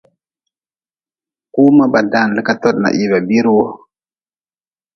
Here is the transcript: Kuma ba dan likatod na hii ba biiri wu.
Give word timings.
Kuma 1.53 1.85
ba 1.93 2.01
dan 2.11 2.29
likatod 2.37 2.75
na 2.81 2.89
hii 2.95 3.09
ba 3.11 3.19
biiri 3.27 3.51
wu. 3.57 3.65